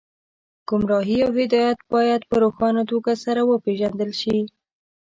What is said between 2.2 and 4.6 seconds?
په روښانه توګه سره وپېژندل شي